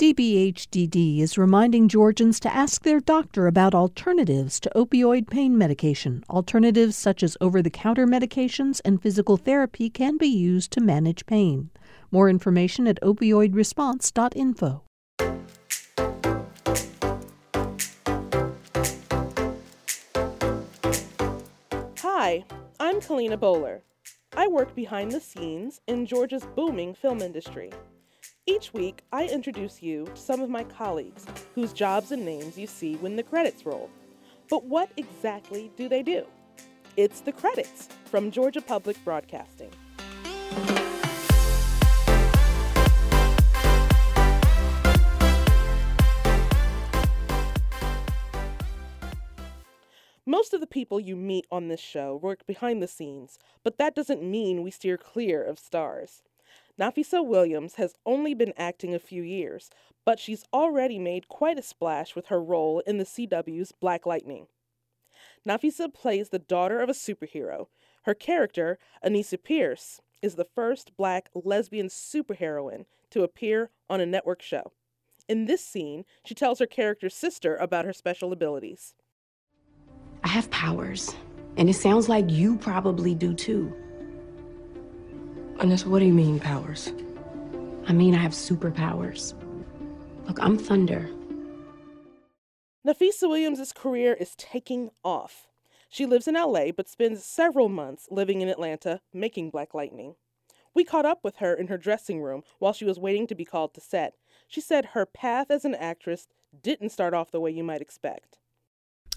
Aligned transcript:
DBHDD 0.00 1.20
is 1.20 1.36
reminding 1.36 1.86
Georgians 1.86 2.40
to 2.40 2.50
ask 2.50 2.84
their 2.84 3.00
doctor 3.00 3.46
about 3.46 3.74
alternatives 3.74 4.58
to 4.60 4.72
opioid 4.74 5.28
pain 5.28 5.58
medication. 5.58 6.24
Alternatives 6.30 6.96
such 6.96 7.22
as 7.22 7.36
over 7.38 7.60
the 7.60 7.68
counter 7.68 8.06
medications 8.06 8.80
and 8.82 9.02
physical 9.02 9.36
therapy 9.36 9.90
can 9.90 10.16
be 10.16 10.26
used 10.26 10.70
to 10.70 10.80
manage 10.80 11.26
pain. 11.26 11.68
More 12.10 12.30
information 12.30 12.86
at 12.86 12.98
opioidresponse.info. 13.02 14.82
Hi, 21.98 22.44
I'm 22.80 23.00
Kalena 23.02 23.36
Boller. 23.36 23.82
I 24.34 24.46
work 24.46 24.74
behind 24.74 25.12
the 25.12 25.20
scenes 25.20 25.82
in 25.86 26.06
Georgia's 26.06 26.46
booming 26.56 26.94
film 26.94 27.20
industry. 27.20 27.70
Each 28.46 28.72
week, 28.72 29.02
I 29.12 29.26
introduce 29.26 29.82
you 29.82 30.06
to 30.06 30.16
some 30.16 30.40
of 30.40 30.48
my 30.48 30.64
colleagues 30.64 31.26
whose 31.54 31.74
jobs 31.74 32.10
and 32.10 32.24
names 32.24 32.56
you 32.56 32.66
see 32.66 32.96
when 32.96 33.16
the 33.16 33.22
credits 33.22 33.66
roll. 33.66 33.90
But 34.48 34.64
what 34.64 34.90
exactly 34.96 35.70
do 35.76 35.88
they 35.90 36.02
do? 36.02 36.24
It's 36.96 37.20
the 37.20 37.32
credits 37.32 37.88
from 38.06 38.30
Georgia 38.30 38.62
Public 38.62 38.96
Broadcasting. 39.04 39.70
Most 50.24 50.54
of 50.54 50.60
the 50.60 50.66
people 50.66 50.98
you 50.98 51.14
meet 51.14 51.46
on 51.50 51.68
this 51.68 51.80
show 51.80 52.16
work 52.16 52.46
behind 52.46 52.82
the 52.82 52.88
scenes, 52.88 53.38
but 53.62 53.76
that 53.78 53.94
doesn't 53.94 54.22
mean 54.22 54.62
we 54.62 54.70
steer 54.70 54.96
clear 54.96 55.42
of 55.42 55.58
stars. 55.58 56.22
Nafessa 56.80 57.24
Williams 57.24 57.74
has 57.74 57.94
only 58.06 58.32
been 58.32 58.54
acting 58.56 58.94
a 58.94 58.98
few 58.98 59.22
years, 59.22 59.68
but 60.06 60.18
she's 60.18 60.44
already 60.50 60.98
made 60.98 61.28
quite 61.28 61.58
a 61.58 61.62
splash 61.62 62.16
with 62.16 62.28
her 62.28 62.42
role 62.42 62.80
in 62.86 62.96
the 62.96 63.04
CW's 63.04 63.72
Black 63.72 64.06
Lightning. 64.06 64.46
Nafessa 65.46 65.92
plays 65.92 66.30
the 66.30 66.38
daughter 66.38 66.80
of 66.80 66.88
a 66.88 66.94
superhero. 66.94 67.66
Her 68.04 68.14
character, 68.14 68.78
Anissa 69.04 69.42
Pierce, 69.42 70.00
is 70.22 70.36
the 70.36 70.46
first 70.54 70.96
black 70.96 71.28
lesbian 71.34 71.88
superheroine 71.88 72.86
to 73.10 73.24
appear 73.24 73.70
on 73.90 74.00
a 74.00 74.06
network 74.06 74.40
show. 74.40 74.72
In 75.28 75.44
this 75.44 75.62
scene, 75.62 76.04
she 76.24 76.34
tells 76.34 76.60
her 76.60 76.66
character's 76.66 77.14
sister 77.14 77.56
about 77.56 77.84
her 77.84 77.92
special 77.92 78.32
abilities. 78.32 78.94
I 80.24 80.28
have 80.28 80.50
powers, 80.50 81.14
and 81.58 81.68
it 81.68 81.74
sounds 81.74 82.08
like 82.08 82.30
you 82.30 82.56
probably 82.56 83.14
do 83.14 83.34
too. 83.34 83.74
Anissa, 85.60 85.88
what 85.88 85.98
do 85.98 86.06
you 86.06 86.14
mean, 86.14 86.40
powers? 86.40 86.90
I 87.86 87.92
mean, 87.92 88.14
I 88.14 88.18
have 88.18 88.32
superpowers. 88.32 89.34
Look, 90.26 90.38
I'm 90.40 90.56
Thunder. 90.56 91.10
Nafessa 92.86 93.28
Williams' 93.28 93.70
career 93.74 94.14
is 94.14 94.34
taking 94.36 94.88
off. 95.04 95.48
She 95.90 96.06
lives 96.06 96.26
in 96.26 96.34
LA 96.34 96.72
but 96.74 96.88
spends 96.88 97.26
several 97.26 97.68
months 97.68 98.08
living 98.10 98.40
in 98.40 98.48
Atlanta 98.48 99.02
making 99.12 99.50
Black 99.50 99.74
Lightning. 99.74 100.14
We 100.72 100.82
caught 100.82 101.04
up 101.04 101.22
with 101.22 101.36
her 101.36 101.52
in 101.52 101.66
her 101.66 101.76
dressing 101.76 102.22
room 102.22 102.42
while 102.58 102.72
she 102.72 102.86
was 102.86 102.98
waiting 102.98 103.26
to 103.26 103.34
be 103.34 103.44
called 103.44 103.74
to 103.74 103.82
set. 103.82 104.14
She 104.48 104.62
said 104.62 104.86
her 104.86 105.04
path 105.04 105.50
as 105.50 105.66
an 105.66 105.74
actress 105.74 106.26
didn't 106.62 106.88
start 106.88 107.12
off 107.12 107.32
the 107.32 107.40
way 107.40 107.50
you 107.50 107.64
might 107.64 107.82
expect. 107.82 108.38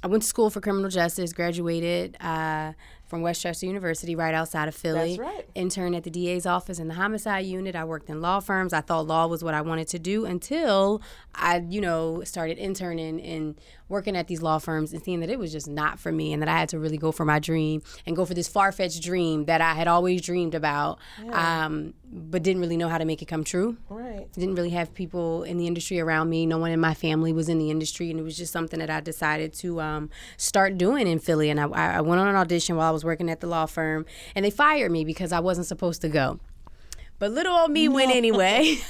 I 0.03 0.07
went 0.07 0.23
to 0.23 0.27
school 0.27 0.49
for 0.49 0.59
criminal 0.59 0.89
justice, 0.89 1.31
graduated 1.31 2.17
uh, 2.19 2.73
from 3.13 3.21
West 3.21 3.43
Chester 3.43 3.67
University, 3.67 4.15
right 4.15 4.33
outside 4.33 4.67
of 4.67 4.73
Philly. 4.73 5.17
That's 5.17 5.19
right. 5.19 5.47
Interned 5.53 5.95
at 5.95 6.03
the 6.03 6.09
DA's 6.09 6.47
office 6.47 6.79
in 6.79 6.87
the 6.87 6.95
homicide 6.95 7.45
unit. 7.45 7.75
I 7.75 7.83
worked 7.85 8.09
in 8.09 8.21
law 8.21 8.39
firms. 8.39 8.73
I 8.73 8.81
thought 8.81 9.05
law 9.05 9.27
was 9.27 9.43
what 9.43 9.53
I 9.53 9.61
wanted 9.61 9.87
to 9.89 9.99
do 9.99 10.25
until 10.25 10.99
I, 11.35 11.63
you 11.69 11.79
know, 11.79 12.23
started 12.23 12.57
interning 12.57 13.21
and 13.21 13.53
working 13.89 14.15
at 14.15 14.27
these 14.27 14.41
law 14.41 14.57
firms 14.57 14.93
and 14.93 15.03
seeing 15.03 15.19
that 15.19 15.29
it 15.29 15.37
was 15.37 15.51
just 15.51 15.67
not 15.67 15.99
for 15.99 16.11
me 16.11 16.33
and 16.33 16.41
that 16.41 16.49
I 16.49 16.57
had 16.57 16.69
to 16.69 16.79
really 16.79 16.97
go 16.97 17.11
for 17.11 17.23
my 17.25 17.37
dream 17.37 17.83
and 18.07 18.15
go 18.15 18.25
for 18.25 18.33
this 18.33 18.47
far 18.47 18.71
fetched 18.71 19.03
dream 19.03 19.45
that 19.45 19.61
I 19.61 19.75
had 19.75 19.87
always 19.87 20.23
dreamed 20.23 20.55
about, 20.55 20.97
Yeah. 21.23 21.65
um, 21.67 21.93
but 22.11 22.41
didn't 22.41 22.61
really 22.61 22.77
know 22.77 22.89
how 22.89 22.97
to 22.97 23.05
make 23.05 23.21
it 23.21 23.25
come 23.27 23.43
true 23.43 23.77
Right. 23.89 24.31
didn't 24.33 24.55
really 24.55 24.69
have 24.71 24.93
people 24.95 25.43
in 25.43 25.57
the 25.57 25.67
industry 25.67 25.99
around 25.99 26.29
me. 26.29 26.45
No 26.47 26.57
one 26.57 26.71
in 26.71 26.79
my 26.79 26.93
family 26.95 27.31
was 27.33 27.49
in 27.49 27.59
the 27.59 27.69
industry, 27.69 28.09
and 28.09 28.19
it 28.19 28.23
was 28.23 28.35
just 28.37 28.51
something 28.51 28.79
that 28.79 28.89
I 28.89 28.99
decided 29.01 29.53
to 29.55 29.81
um, 29.81 30.09
start 30.37 30.77
doing 30.79 31.05
in 31.07 31.19
Philly. 31.19 31.49
And 31.51 31.59
I, 31.59 31.65
I 31.97 32.01
went 32.01 32.19
on 32.19 32.27
an 32.27 32.35
audition 32.35 32.75
while 32.75 32.87
I 32.87 32.91
was 32.91 33.02
working 33.03 33.29
at 33.29 33.39
the 33.41 33.47
law 33.47 33.65
firm, 33.65 34.05
and 34.35 34.43
they 34.45 34.49
fired 34.49 34.91
me 34.91 35.05
because 35.05 35.31
I 35.31 35.39
wasn't 35.39 35.67
supposed 35.67 36.01
to 36.01 36.09
go. 36.09 36.39
But 37.19 37.31
little 37.31 37.55
old 37.55 37.71
me 37.71 37.87
went 37.87 38.11
anyway. 38.13 38.77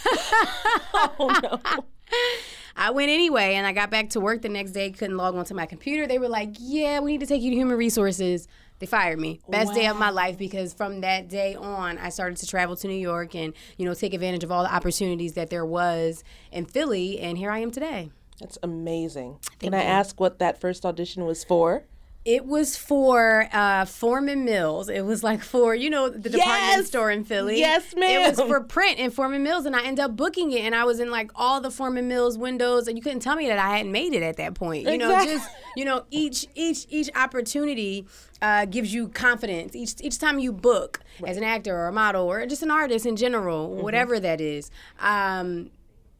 Oh 0.96 1.40
no. 1.44 1.60
I 2.76 2.92
went 2.92 3.10
anyway, 3.10 3.56
and 3.56 3.68
I 3.68 3.72
got 3.72 3.92
back 3.92 4.10
to 4.12 4.20
work 4.20 4.42
the 4.42 4.50
next 4.50 4.72
day. 4.72 4.90
Couldn't 4.92 5.18
log 5.18 5.36
onto 5.36 5.54
my 5.54 5.66
computer. 5.66 6.08
They 6.08 6.18
were 6.18 6.30
like, 6.30 6.56
"Yeah, 6.60 7.00
we 7.00 7.12
need 7.12 7.20
to 7.20 7.28
take 7.28 7.42
you 7.42 7.52
to 7.52 7.56
human 7.56 7.78
resources." 7.78 8.48
They 8.80 8.88
fired 8.88 9.20
me. 9.20 9.40
Best 9.48 9.74
day 9.74 9.88
of 9.88 9.98
my 9.98 10.10
life 10.10 10.38
because 10.38 10.74
from 10.74 11.02
that 11.02 11.30
day 11.30 11.56
on, 11.56 11.98
I 11.98 12.10
started 12.10 12.38
to 12.38 12.48
travel 12.48 12.76
to 12.76 12.88
New 12.88 12.96
York 12.96 13.36
and 13.36 13.54
you 13.78 13.86
know 13.86 13.94
take 13.94 14.14
advantage 14.14 14.44
of 14.44 14.52
all 14.52 14.64
the 14.64 14.74
opportunities 14.74 15.34
that 15.34 15.50
there 15.50 15.66
was 15.66 16.24
in 16.52 16.66
Philly, 16.66 17.20
and 17.20 17.38
here 17.38 17.52
I 17.52 17.60
am 17.60 17.72
today. 17.72 18.12
That's 18.40 18.58
amazing. 18.64 19.40
Can 19.60 19.74
I 19.74 19.84
ask 19.84 20.20
what 20.20 20.40
that 20.40 20.60
first 20.60 20.86
audition 20.86 21.26
was 21.26 21.44
for? 21.44 21.84
It 22.26 22.46
was 22.46 22.78
for 22.78 23.50
uh, 23.52 23.84
Forman 23.84 24.46
Mills. 24.46 24.88
It 24.88 25.02
was 25.02 25.24
like 25.24 25.44
for 25.44 25.76
you 25.76 25.90
know 25.90 26.08
the 26.10 26.30
department 26.30 26.62
Yes! 26.78 26.88
store 26.88 27.12
in 27.12 27.26
Philly. 27.26 27.60
Yes, 27.60 27.94
ma'am. 27.98 28.22
It 28.22 28.38
was 28.38 28.48
for 28.48 28.62
print 28.62 28.98
in 28.98 29.12
Forman 29.12 29.44
Mills, 29.44 29.66
and 29.66 29.76
I 29.76 29.84
ended 29.84 30.06
up 30.06 30.16
booking 30.16 30.52
it. 30.54 30.62
And 30.62 30.74
I 30.74 30.86
was 30.86 31.02
in 31.02 31.12
like 31.12 31.32
all 31.36 31.60
the 31.60 31.70
Forman 31.70 32.08
Mills 32.08 32.38
windows, 32.38 32.88
and 32.88 32.98
you 32.98 33.02
couldn't 33.04 33.20
tell 33.20 33.36
me 33.36 33.48
that 33.48 33.60
I 33.60 33.76
hadn't 33.78 33.92
made 33.92 34.14
it 34.14 34.24
at 34.24 34.38
that 34.38 34.54
point. 34.54 34.88
You 34.88 34.98
know, 34.98 35.12
Exactly. 35.12 35.34
just 35.36 35.50
you 35.76 35.84
know 35.84 36.06
each 36.12 36.48
each 36.56 36.86
each 36.90 37.10
opportunity 37.16 38.06
uh, 38.42 38.66
gives 38.68 38.94
you 38.94 39.10
confidence. 39.10 39.76
Each 39.76 39.96
each 40.00 40.18
time 40.18 40.40
you 40.40 40.54
book 40.54 41.02
as 41.28 41.36
an 41.36 41.44
actor 41.44 41.76
or 41.76 41.88
a 41.88 41.92
model 41.92 42.26
or 42.26 42.46
just 42.46 42.64
an 42.64 42.72
artist 42.72 43.06
in 43.06 43.18
general, 43.18 43.68
Mm-hmm. 43.70 43.82
whatever 43.84 44.20
that 44.22 44.40
is. 44.40 44.72
Um, 45.02 45.72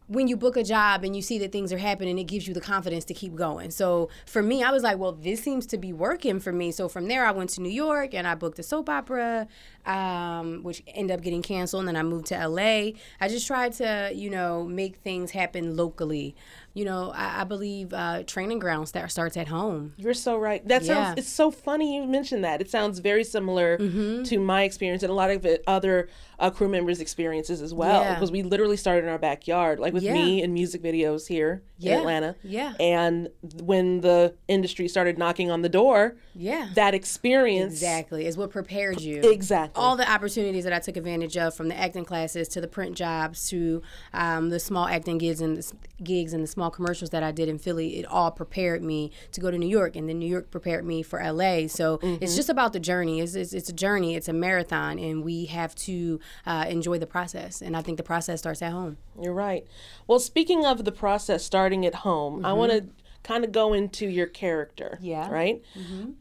when 0.08 0.28
you 0.28 0.36
book 0.36 0.58
a 0.58 0.64
job 0.64 1.04
and 1.04 1.16
you 1.16 1.22
see 1.22 1.40
that 1.40 1.52
things 1.52 1.72
are 1.72 1.78
happening, 1.78 2.18
it 2.20 2.26
gives 2.26 2.48
you 2.48 2.54
the 2.54 2.62
confidence 2.62 3.06
to 3.06 3.14
keep 3.14 3.36
going. 3.36 3.72
So 3.72 4.10
for 4.26 4.42
me, 4.42 4.64
I 4.64 4.72
was 4.72 4.84
like, 4.84 4.98
well, 4.98 5.14
this 5.14 5.42
seems 5.42 5.66
to 5.68 5.78
be 5.78 5.94
working 5.94 6.40
for 6.40 6.52
me. 6.52 6.72
So 6.72 6.90
from 6.90 7.08
there, 7.08 7.26
I 7.26 7.32
went 7.32 7.52
to 7.52 7.62
New 7.62 7.70
York 7.70 8.14
and 8.14 8.28
I 8.28 8.36
booked 8.36 8.60
a 8.60 8.64
soap 8.64 8.90
opera, 8.90 9.48
um, 9.86 10.64
which 10.64 10.84
ended 10.88 11.18
up 11.18 11.24
getting 11.24 11.42
canceled. 11.42 11.82
And 11.82 11.90
then 11.90 11.96
I 11.96 12.04
moved 12.04 12.28
to 12.28 12.48
LA. 12.48 12.92
I 13.22 13.28
just 13.28 13.48
tried 13.48 13.74
to, 13.74 14.12
you 14.14 14.30
know, 14.30 14.66
make 14.66 14.98
things 14.98 15.32
happen 15.32 15.76
locally. 15.76 16.36
You 16.76 16.86
know, 16.86 17.12
I, 17.16 17.42
I 17.42 17.44
believe 17.44 17.94
uh, 17.94 18.24
training 18.24 18.58
grounds 18.60 18.90
start, 18.90 19.12
starts 19.12 19.38
at 19.38 19.48
home. 19.48 19.94
You're 19.98 20.16
so 20.16 20.38
right. 20.38 20.68
That 20.68 20.84
sounds. 20.84 21.10
Yeah. 21.10 21.14
It's 21.18 21.30
so 21.30 21.52
funny 21.52 21.96
you 21.98 22.06
mentioned 22.06 22.44
that. 22.44 22.62
It 22.62 22.70
sounds 22.72 23.00
very 23.00 23.24
similar 23.24 23.78
Mm-hmm. 23.78 24.24
to 24.24 24.40
my 24.40 24.64
experience 24.64 25.04
and 25.04 25.12
a 25.12 25.14
lot 25.16 25.30
of 25.30 25.46
it, 25.46 25.64
other 25.68 26.10
uh, 26.40 26.50
crew 26.50 26.68
members' 26.68 27.00
experiences 27.00 27.62
as 27.62 27.74
well. 27.74 28.02
Yeah. 28.02 28.16
Because 28.16 28.32
we 28.32 28.42
literally 28.44 28.76
started 28.78 29.04
in 29.04 29.10
our 29.10 29.20
backyard, 29.20 29.80
like 29.80 29.94
with 29.94 30.04
Yeah. 30.04 30.14
me 30.14 30.42
and 30.42 30.54
music 30.54 30.82
videos 30.82 31.28
here 31.28 31.62
Yeah. 31.78 31.94
in 31.94 32.00
Atlanta. 32.00 32.36
Yeah. 32.44 32.74
And 32.80 33.30
when 33.62 34.02
the 34.02 34.34
industry 34.48 34.88
started 34.88 35.18
knocking 35.18 35.52
on 35.52 35.62
the 35.62 35.70
door, 35.70 36.16
Yeah. 36.34 36.70
that 36.76 36.94
experience 36.96 37.74
Exactly, 37.74 38.26
is 38.26 38.36
what 38.38 38.50
prepared 38.50 39.00
you. 39.00 39.22
Exactly. 39.22 39.80
All 39.82 39.96
the 39.96 40.10
opportunities 40.10 40.64
that 40.64 40.74
I 40.74 40.80
took 40.80 40.98
advantage 40.98 41.38
of, 41.38 41.54
from 41.54 41.68
the 41.68 41.78
acting 41.78 42.04
classes 42.06 42.48
to 42.50 42.62
the 42.62 42.68
print 42.68 42.96
jobs 42.98 43.48
to 43.50 43.82
um, 44.14 44.50
the 44.50 44.60
small 44.60 44.88
acting 44.88 45.18
gigs 45.20 45.40
and 45.40 45.58
the 45.58 45.72
gigs 46.04 46.34
and 46.34 46.44
the 46.44 46.48
small 46.48 46.63
commercials 46.72 47.10
that 47.12 47.24
I 47.24 47.32
did 47.32 47.48
in 47.50 47.58
Philly, 47.58 47.98
it 47.98 48.06
all 48.06 48.32
prepared 48.32 48.84
me 48.84 49.12
to 49.32 49.42
go 49.42 49.50
to 49.52 49.58
New 49.58 49.68
York, 49.68 49.96
and 49.96 50.08
then 50.10 50.20
New 50.20 50.28
York 50.30 50.52
prepared 50.52 50.86
me 50.86 51.02
for 51.04 51.20
LA. 51.24 51.68
So 51.68 51.98
Mm-hmm. 51.98 52.24
it's 52.24 52.36
just 52.36 52.50
about 52.50 52.74
the 52.74 52.80
journey. 52.80 53.20
It's, 53.22 53.36
it's 53.36 53.54
it's 53.54 53.70
a 53.70 53.74
journey. 53.74 54.16
It's 54.16 54.28
a 54.28 54.34
marathon, 54.34 55.00
and 55.00 55.24
we 55.24 55.46
have 55.46 55.74
to 55.76 56.20
uh, 56.46 56.66
enjoy 56.68 56.98
the 57.00 57.08
process. 57.08 57.62
And 57.62 57.76
I 57.78 57.82
think 57.82 57.98
the 57.98 58.04
process 58.04 58.40
starts 58.40 58.62
at 58.62 58.72
home. 58.72 58.98
You're 59.22 59.34
right. 59.34 59.66
Well, 60.08 60.20
speaking 60.20 60.66
of 60.66 60.86
the 60.86 60.92
process 60.92 61.44
starting 61.44 61.86
at 61.86 61.96
home, 61.96 62.46
I 62.46 62.54
want 62.54 62.72
to 62.72 62.86
kind 63.24 63.44
of 63.46 63.52
go 63.52 63.74
into 63.74 64.08
your 64.08 64.28
character. 64.28 64.96
Mm-hmm. 64.98 65.06
Yeah. 65.06 65.30
Right? 65.32 65.62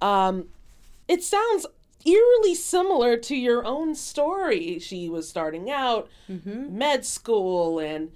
Um, 0.00 0.49
it 1.09 1.23
sounds 1.23 1.67
eerily 2.05 2.55
similar 2.55 3.17
to 3.17 3.37
your 3.37 3.65
own 3.65 3.94
story. 3.94 4.79
She 4.79 5.09
was 5.09 5.29
starting 5.29 5.71
out, 5.71 6.09
Mm-hmm. 6.31 6.77
med 6.79 7.05
school, 7.05 7.79
and, 7.79 8.11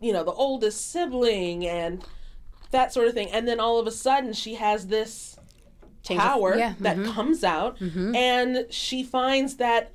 you 0.00 0.12
know, 0.12 0.24
the 0.24 0.32
oldest 0.32 0.90
sibling, 0.90 1.66
and 1.66 2.04
that 2.70 2.92
sort 2.92 3.08
of 3.08 3.14
thing. 3.14 3.30
And 3.30 3.46
then 3.46 3.60
all 3.60 3.78
of 3.78 3.86
a 3.86 3.92
sudden, 3.92 4.32
she 4.32 4.54
has 4.54 4.86
this 4.88 5.36
Change 6.02 6.20
power 6.20 6.56
yeah, 6.56 6.74
that 6.80 6.98
mhm. 6.98 7.12
comes 7.12 7.42
out, 7.42 7.80
and 7.80 8.66
she 8.68 9.02
finds 9.02 9.56
that 9.56 9.92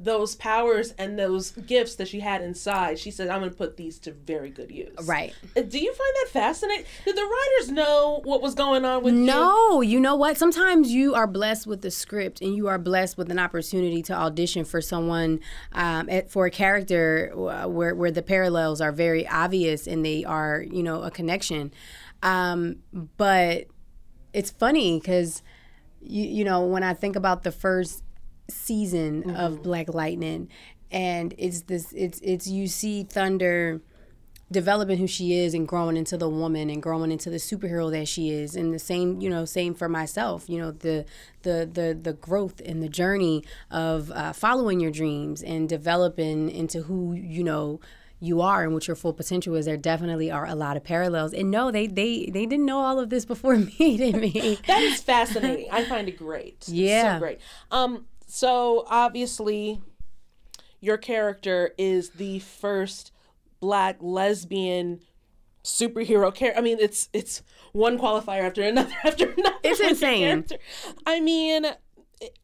those 0.00 0.36
powers 0.36 0.94
and 0.96 1.18
those 1.18 1.50
gifts 1.50 1.96
that 1.96 2.06
she 2.06 2.20
had 2.20 2.40
inside, 2.40 3.00
she 3.00 3.10
said, 3.10 3.28
I'm 3.28 3.40
going 3.40 3.50
to 3.50 3.56
put 3.56 3.76
these 3.76 3.98
to 4.00 4.12
very 4.12 4.48
good 4.48 4.70
use. 4.70 4.94
Right. 5.04 5.34
Uh, 5.56 5.62
Do 5.62 5.78
you 5.78 5.92
find 5.92 6.14
that 6.22 6.28
fascinating? 6.30 6.84
Did 7.04 7.16
the 7.16 7.22
writers 7.22 7.72
know 7.72 8.20
what 8.22 8.40
was 8.40 8.54
going 8.54 8.84
on 8.84 9.02
with 9.02 9.14
you? 9.14 9.20
No, 9.20 9.80
you 9.80 9.98
know 9.98 10.14
what? 10.14 10.38
Sometimes 10.38 10.92
you 10.92 11.14
are 11.14 11.26
blessed 11.26 11.66
with 11.66 11.82
the 11.82 11.90
script 11.90 12.40
and 12.40 12.54
you 12.54 12.68
are 12.68 12.78
blessed 12.78 13.18
with 13.18 13.28
an 13.32 13.40
opportunity 13.40 14.00
to 14.04 14.12
audition 14.12 14.64
for 14.64 14.80
someone 14.80 15.40
um, 15.72 16.08
at, 16.08 16.30
for 16.30 16.46
a 16.46 16.50
character 16.50 17.32
uh, 17.34 17.66
where, 17.66 17.92
where 17.94 18.12
the 18.12 18.22
parallels 18.22 18.80
are 18.80 18.92
very 18.92 19.26
obvious 19.26 19.88
and 19.88 20.04
they 20.04 20.24
are, 20.24 20.62
you 20.62 20.84
know, 20.84 21.02
a 21.02 21.10
connection. 21.10 21.72
Um, 22.22 22.76
but 23.16 23.66
it's 24.32 24.52
funny 24.52 25.00
because, 25.00 25.42
you, 26.00 26.24
you 26.24 26.44
know, 26.44 26.64
when 26.64 26.84
I 26.84 26.94
think 26.94 27.16
about 27.16 27.42
the 27.42 27.50
first 27.50 28.04
season 28.48 29.30
of 29.30 29.62
Black 29.62 29.92
Lightning, 29.92 30.48
and 30.90 31.34
it's 31.38 31.62
this, 31.62 31.92
it's, 31.92 32.20
it's, 32.22 32.46
you 32.46 32.66
see 32.66 33.04
Thunder 33.04 33.80
developing 34.50 34.98
who 34.98 35.06
she 35.06 35.38
is 35.38 35.52
and 35.52 35.68
growing 35.68 35.96
into 35.96 36.16
the 36.16 36.28
woman 36.28 36.70
and 36.70 36.82
growing 36.82 37.12
into 37.12 37.28
the 37.28 37.36
superhero 37.36 37.90
that 37.90 38.08
she 38.08 38.30
is 38.30 38.56
and 38.56 38.72
the 38.72 38.78
same 38.78 39.20
you 39.20 39.28
know 39.28 39.44
same 39.44 39.74
for 39.74 39.90
myself 39.90 40.48
you 40.48 40.58
know 40.58 40.70
the 40.70 41.04
the 41.42 41.68
the, 41.70 41.98
the 42.00 42.14
growth 42.14 42.60
and 42.64 42.82
the 42.82 42.88
journey 42.88 43.44
of 43.70 44.10
uh, 44.12 44.32
following 44.32 44.80
your 44.80 44.90
dreams 44.90 45.42
and 45.42 45.68
developing 45.68 46.48
into 46.48 46.82
who 46.84 47.12
you 47.12 47.44
know 47.44 47.78
you 48.20 48.40
are 48.40 48.64
and 48.64 48.72
what 48.72 48.86
your 48.88 48.96
full 48.96 49.12
potential 49.12 49.54
is 49.54 49.66
there 49.66 49.76
definitely 49.76 50.30
are 50.30 50.46
a 50.46 50.54
lot 50.54 50.76
of 50.76 50.82
parallels 50.82 51.32
and 51.32 51.50
no 51.50 51.70
they 51.70 51.86
they 51.86 52.26
they 52.32 52.46
didn't 52.46 52.64
know 52.64 52.78
all 52.78 52.98
of 52.98 53.10
this 53.10 53.24
before 53.24 53.56
meeting 53.56 54.18
me 54.20 54.58
That 54.66 54.82
is 54.82 55.02
fascinating. 55.02 55.68
I 55.70 55.84
find 55.84 56.08
it 56.08 56.16
great. 56.16 56.64
Yeah. 56.68 57.14
so 57.14 57.18
great. 57.20 57.38
Um, 57.70 58.06
so 58.28 58.84
obviously, 58.88 59.80
your 60.80 60.96
character 60.98 61.72
is 61.78 62.10
the 62.10 62.38
first 62.38 63.10
black 63.60 63.96
lesbian 64.00 65.00
superhero 65.64 66.32
character. 66.32 66.58
I 66.58 66.62
mean, 66.62 66.78
it's 66.80 67.08
it's 67.12 67.42
one 67.72 67.98
qualifier 67.98 68.42
after 68.46 68.62
another 68.62 68.92
after 69.04 69.30
another. 69.32 69.56
It's 69.64 69.80
insane. 69.80 70.20
character. 70.22 70.56
I 71.06 71.20
mean, 71.20 71.66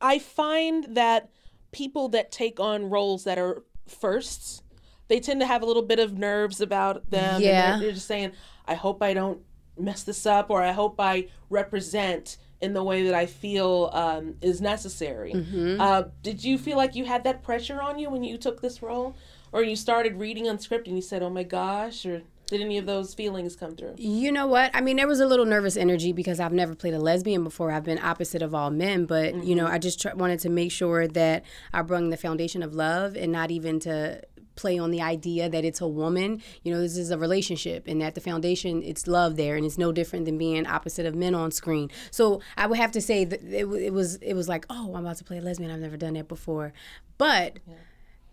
I 0.01 0.19
find 0.19 0.85
that 0.97 1.31
people 1.73 2.09
that 2.11 2.33
take 2.33 2.59
on 2.59 2.91
roles 2.91 3.25
that 3.25 3.39
are 3.39 3.63
firsts, 3.87 4.63
they 5.09 5.21
tend 5.21 5.41
to 5.41 5.47
have 5.47 5.63
a 5.63 5.67
little 5.67 5.83
bit 5.83 5.99
of 5.99 6.17
nerves 6.19 6.61
about 6.61 7.11
them. 7.11 7.37
and 7.37 7.45
Yeah. 7.45 7.71
they're, 7.73 7.81
they're 7.81 7.93
just 7.93 8.07
saying, 8.09 8.33
"I 8.67 8.75
hope 8.75 9.03
I 9.03 9.13
don't 9.15 9.41
mess 9.79 10.03
this 10.03 10.25
up," 10.27 10.51
or 10.51 10.63
"I 10.63 10.73
hope 10.73 10.99
I 10.99 11.29
represent." 11.51 12.39
In 12.65 12.73
the 12.73 12.83
way 12.83 13.05
that 13.05 13.15
I 13.15 13.27
feel 13.27 13.91
um, 13.93 14.37
is 14.41 14.61
necessary. 14.61 15.33
Mm-hmm. 15.33 15.81
Uh, 15.81 16.05
did 16.23 16.43
you 16.43 16.57
feel 16.57 16.77
like 16.77 16.95
you 16.95 17.05
had 17.05 17.25
that 17.25 17.43
pressure 17.43 17.83
on 17.83 17.99
you 17.99 18.09
when 18.09 18.25
you 18.25 18.39
took 18.39 18.63
this 18.63 18.83
role, 18.83 19.17
or 19.53 19.63
you 19.63 19.77
started 19.77 20.19
reading 20.19 20.49
on 20.49 20.59
script 20.59 20.89
and 20.89 20.97
you 20.97 21.03
said, 21.03 21.23
"Oh 21.23 21.31
my 21.31 21.43
gosh," 21.43 22.07
or 22.07 22.23
did 22.47 22.61
any 22.61 22.79
of 22.79 22.87
those 22.87 23.15
feelings 23.15 23.57
come 23.57 23.75
through? 23.75 23.95
You 23.97 24.31
know 24.31 24.47
what? 24.47 24.71
I 24.75 24.81
mean, 24.81 24.97
there 24.97 25.09
was 25.09 25.21
a 25.21 25.27
little 25.27 25.47
nervous 25.47 25.77
energy 25.77 26.13
because 26.13 26.41
I've 26.41 26.53
never 26.53 26.75
played 26.75 26.95
a 26.95 26.99
lesbian 26.99 27.43
before. 27.43 27.71
I've 27.71 27.85
been 27.85 27.99
opposite 27.99 28.43
of 28.43 28.55
all 28.55 28.71
men, 28.71 29.07
but 29.07 29.45
you 29.45 29.55
know, 29.55 29.67
I 29.67 29.79
just 29.79 30.01
tr- 30.01 30.15
wanted 30.15 30.41
to 30.41 30.51
make 30.51 30.71
sure 30.71 31.09
that 31.09 31.45
I 31.73 31.83
brung 31.83 32.11
the 32.11 32.17
foundation 32.17 32.63
of 32.63 32.75
love 32.75 33.17
and 33.17 33.33
not 33.33 33.51
even 33.51 33.81
to 33.81 34.23
play 34.57 34.79
on 34.79 34.91
the 34.91 35.01
idea 35.01 35.49
that 35.49 35.65
it's 35.65 35.81
a 35.81 35.89
woman. 35.89 36.43
You 36.63 36.73
know, 36.73 36.81
this 36.81 36.97
is 36.97 37.11
a 37.11 37.19
relationship 37.19 37.87
and 37.87 38.01
that 38.01 38.15
the 38.15 38.21
foundation 38.21 38.83
it's 38.83 39.07
love 39.07 39.37
there 39.37 39.57
and 39.57 39.65
it's 39.65 39.79
no 39.79 39.93
different 39.93 40.25
than 40.25 40.39
being 40.39 40.67
opposite 40.67 41.07
of 41.07 41.15
men 41.15 41.35
on 41.35 41.51
screen. 41.51 41.91
So, 42.11 42.41
I 42.57 42.67
would 42.67 42.79
have 42.79 42.93
to 42.93 43.01
say 43.01 43.25
that 43.25 43.43
it, 43.43 43.67
it 43.67 43.93
was 43.93 44.17
it 44.17 44.35
was 44.35 44.49
like, 44.49 44.67
"Oh, 44.71 44.95
I'm 44.95 45.05
about 45.05 45.17
to 45.19 45.25
play 45.25 45.39
a 45.39 45.43
lesbian. 45.43 45.71
I've 45.71 45.81
never 45.81 45.97
done 45.97 46.15
that 46.15 46.29
before." 46.29 46.73
But 47.19 47.59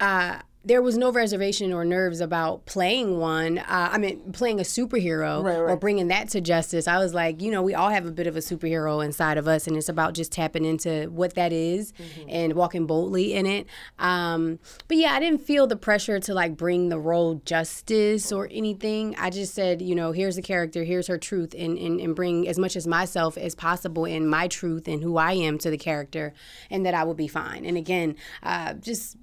uh, 0.01 0.39
there 0.63 0.79
was 0.83 0.95
no 0.95 1.11
reservation 1.11 1.73
or 1.73 1.83
nerves 1.83 2.21
about 2.21 2.67
playing 2.67 3.17
one. 3.17 3.57
Uh, 3.57 3.89
I 3.93 3.97
mean, 3.97 4.31
playing 4.31 4.59
a 4.59 4.63
superhero 4.63 5.43
Right, 5.43 5.55
or 5.57 5.75
bringing 5.75 6.09
that 6.09 6.29
to 6.29 6.39
justice. 6.41 6.87
I 6.87 6.99
was 6.99 7.15
like, 7.15 7.41
you 7.41 7.49
know, 7.49 7.63
we 7.63 7.73
all 7.73 7.89
have 7.89 8.05
a 8.05 8.11
bit 8.11 8.27
of 8.27 8.35
a 8.35 8.41
superhero 8.41 9.03
inside 9.03 9.39
of 9.39 9.47
us, 9.47 9.65
and 9.65 9.75
it's 9.75 9.89
about 9.89 10.13
just 10.13 10.31
tapping 10.31 10.63
into 10.63 11.07
what 11.09 11.33
that 11.33 11.51
is 11.51 11.93
Mm-hmm. 11.93 12.29
and 12.29 12.53
walking 12.53 12.85
boldly 12.85 13.33
in 13.33 13.47
it. 13.47 13.65
Um, 13.97 14.59
but 14.87 14.97
yeah, 14.97 15.13
I 15.13 15.19
didn't 15.19 15.41
feel 15.41 15.65
the 15.65 15.75
pressure 15.75 16.19
to 16.19 16.33
like 16.35 16.57
bring 16.57 16.89
the 16.89 16.99
role 16.99 17.41
justice 17.43 18.31
or 18.31 18.47
anything. 18.51 19.15
I 19.17 19.31
just 19.31 19.55
said, 19.55 19.81
you 19.81 19.95
know, 19.95 20.11
here's 20.11 20.35
the 20.35 20.43
character, 20.43 20.83
here's 20.83 21.07
her 21.07 21.17
truth, 21.17 21.55
and, 21.57 21.75
and, 21.79 21.99
and 21.99 22.15
bring 22.15 22.47
as 22.47 22.59
much 22.59 22.75
as 22.75 22.85
myself 22.85 23.35
as 23.35 23.55
possible 23.55 24.05
and 24.05 24.29
my 24.29 24.47
truth 24.47 24.87
and 24.87 25.01
who 25.01 25.17
I 25.17 25.33
am 25.33 25.57
to 25.57 25.71
the 25.71 25.77
character, 25.77 26.33
and 26.69 26.85
that 26.85 26.93
I 26.93 27.03
will 27.03 27.15
be 27.15 27.27
fine. 27.27 27.65
And 27.65 27.77
again, 27.77 28.15
uh, 28.43 28.73
just 28.73 29.17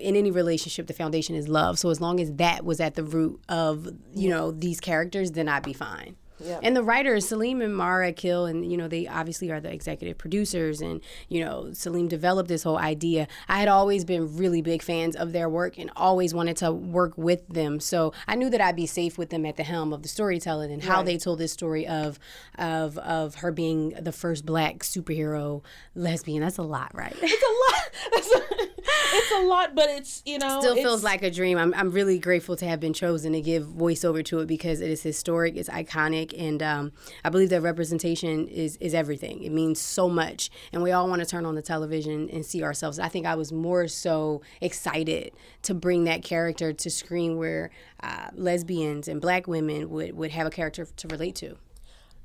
in 0.00 0.16
any 0.16 0.30
relationship 0.30 0.86
the 0.86 0.92
foundation 0.92 1.34
is 1.34 1.48
love. 1.48 1.78
So 1.78 1.90
as 1.90 2.00
long 2.00 2.20
as 2.20 2.32
that 2.34 2.64
was 2.64 2.80
at 2.80 2.94
the 2.94 3.04
root 3.04 3.40
of 3.48 3.88
you 4.14 4.28
know 4.28 4.50
these 4.50 4.80
characters 4.80 5.32
then 5.32 5.48
i'd 5.48 5.62
be 5.62 5.72
fine. 5.72 6.16
Yeah. 6.42 6.58
and 6.62 6.74
the 6.74 6.82
writers 6.82 7.28
Salim 7.28 7.60
and 7.60 7.76
Mara 7.76 8.08
Akil 8.08 8.46
and 8.46 8.70
you 8.70 8.76
know 8.78 8.88
they 8.88 9.06
obviously 9.06 9.50
are 9.50 9.60
the 9.60 9.72
executive 9.72 10.16
producers 10.16 10.80
and 10.80 11.00
you 11.28 11.44
know 11.44 11.72
Salim 11.72 12.08
developed 12.08 12.48
this 12.48 12.62
whole 12.62 12.78
idea. 12.78 13.28
I 13.48 13.58
had 13.58 13.68
always 13.68 14.04
been 14.04 14.36
really 14.36 14.62
big 14.62 14.82
fans 14.82 15.16
of 15.16 15.32
their 15.32 15.48
work 15.48 15.78
and 15.78 15.90
always 15.96 16.32
wanted 16.32 16.56
to 16.58 16.72
work 16.72 17.12
with 17.16 17.46
them. 17.48 17.78
So 17.78 18.12
I 18.26 18.36
knew 18.36 18.48
that 18.50 18.60
I'd 18.60 18.76
be 18.76 18.86
safe 18.86 19.18
with 19.18 19.30
them 19.30 19.44
at 19.44 19.56
the 19.56 19.64
helm 19.64 19.92
of 19.92 20.02
the 20.02 20.08
storytelling 20.08 20.72
and 20.72 20.82
how 20.82 21.02
they 21.02 21.18
told 21.18 21.38
this 21.38 21.52
story 21.52 21.86
of 21.86 22.18
of 22.56 22.96
of 22.98 23.36
her 23.36 23.52
being 23.52 23.90
the 24.00 24.12
first 24.12 24.46
black 24.46 24.78
superhero 24.78 25.62
lesbian. 25.94 26.40
That's 26.40 26.58
a 26.58 26.62
lot 26.62 26.90
right? 26.94 27.16
It's 27.20 28.24
a 28.24 28.56
lot. 28.56 28.68
It's 29.12 29.32
a 29.32 29.46
lot, 29.46 29.74
but 29.74 29.88
it's 29.88 30.22
you 30.24 30.38
know 30.38 30.60
still 30.60 30.76
feels 30.76 31.02
like 31.02 31.22
a 31.22 31.30
dream. 31.30 31.58
I'm, 31.58 31.74
I'm 31.74 31.90
really 31.90 32.18
grateful 32.18 32.56
to 32.56 32.66
have 32.66 32.80
been 32.80 32.92
chosen 32.92 33.32
to 33.32 33.40
give 33.40 33.64
voiceover 33.64 34.24
to 34.26 34.40
it 34.40 34.46
because 34.46 34.80
it 34.80 34.90
is 34.90 35.02
historic, 35.02 35.56
it's 35.56 35.68
iconic, 35.68 36.34
and 36.38 36.62
um, 36.62 36.92
I 37.24 37.30
believe 37.30 37.50
that 37.50 37.62
representation 37.62 38.46
is, 38.48 38.76
is 38.76 38.94
everything. 38.94 39.42
It 39.42 39.52
means 39.52 39.80
so 39.80 40.08
much, 40.08 40.50
and 40.72 40.82
we 40.82 40.92
all 40.92 41.08
want 41.08 41.20
to 41.20 41.26
turn 41.26 41.44
on 41.44 41.54
the 41.54 41.62
television 41.62 42.28
and 42.30 42.44
see 42.44 42.62
ourselves. 42.62 42.98
I 42.98 43.08
think 43.08 43.26
I 43.26 43.34
was 43.34 43.52
more 43.52 43.88
so 43.88 44.42
excited 44.60 45.32
to 45.62 45.74
bring 45.74 46.04
that 46.04 46.22
character 46.22 46.72
to 46.72 46.90
screen 46.90 47.36
where 47.36 47.70
uh, 48.02 48.28
lesbians 48.34 49.08
and 49.08 49.20
black 49.20 49.46
women 49.46 49.90
would, 49.90 50.16
would 50.16 50.30
have 50.30 50.46
a 50.46 50.50
character 50.50 50.84
to 50.84 51.08
relate 51.08 51.34
to. 51.36 51.56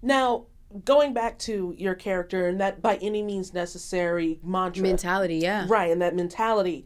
now 0.02 0.46
going 0.83 1.13
back 1.13 1.39
to 1.39 1.74
your 1.77 1.95
character 1.95 2.48
and 2.48 2.60
that 2.60 2.81
by 2.81 2.98
any 2.98 3.22
means 3.22 3.54
necessary 3.54 4.39
mantra. 4.44 4.83
Mentality, 4.83 5.38
yeah. 5.38 5.66
Right, 5.68 5.92
and 5.92 6.01
that 6.01 6.16
mentality. 6.16 6.86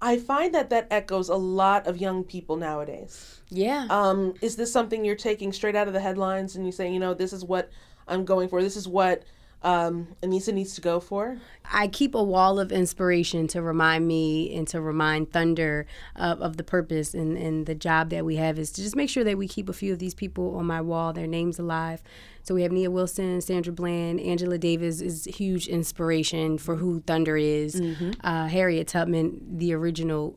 I 0.00 0.18
find 0.18 0.54
that 0.54 0.70
that 0.70 0.86
echoes 0.90 1.28
a 1.28 1.34
lot 1.36 1.86
of 1.86 1.96
young 1.96 2.22
people 2.22 2.56
nowadays. 2.56 3.40
Yeah. 3.50 3.86
Um, 3.90 4.34
is 4.40 4.56
this 4.56 4.72
something 4.72 5.04
you're 5.04 5.16
taking 5.16 5.52
straight 5.52 5.74
out 5.74 5.88
of 5.88 5.94
the 5.94 6.00
headlines 6.00 6.54
and 6.54 6.64
you 6.64 6.72
say, 6.72 6.92
you 6.92 7.00
know, 7.00 7.14
this 7.14 7.32
is 7.32 7.44
what 7.44 7.70
I'm 8.06 8.24
going 8.24 8.48
for. 8.48 8.62
This 8.62 8.76
is 8.76 8.86
what 8.86 9.24
um, 9.62 10.08
Anissa 10.22 10.54
needs 10.54 10.74
to 10.74 10.80
go 10.80 11.00
for. 11.00 11.38
I 11.70 11.88
keep 11.88 12.14
a 12.14 12.22
wall 12.22 12.60
of 12.60 12.70
inspiration 12.70 13.48
to 13.48 13.60
remind 13.60 14.06
me 14.06 14.54
and 14.56 14.66
to 14.68 14.80
remind 14.80 15.32
Thunder 15.32 15.86
of, 16.16 16.40
of 16.40 16.56
the 16.56 16.64
purpose 16.64 17.12
and, 17.12 17.36
and 17.36 17.66
the 17.66 17.74
job 17.74 18.10
that 18.10 18.24
we 18.24 18.36
have 18.36 18.58
is 18.58 18.70
to 18.72 18.82
just 18.82 18.94
make 18.94 19.10
sure 19.10 19.24
that 19.24 19.36
we 19.36 19.48
keep 19.48 19.68
a 19.68 19.72
few 19.72 19.92
of 19.92 19.98
these 19.98 20.14
people 20.14 20.56
on 20.56 20.66
my 20.66 20.80
wall, 20.80 21.12
their 21.12 21.26
names 21.26 21.58
alive. 21.58 22.02
So 22.42 22.54
we 22.54 22.62
have 22.62 22.72
Nia 22.72 22.90
Wilson, 22.90 23.42
Sandra 23.42 23.72
Bland, 23.72 24.20
Angela 24.20 24.56
Davis 24.56 25.02
is 25.02 25.26
huge 25.26 25.68
inspiration 25.68 26.56
for 26.56 26.76
who 26.76 27.00
Thunder 27.00 27.36
is. 27.36 27.78
Uh, 28.22 28.46
Harriet 28.46 28.88
Tubman, 28.88 29.58
the 29.58 29.74
original 29.74 30.34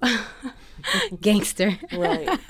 gangster. 1.21 1.77
Right. 1.93 2.27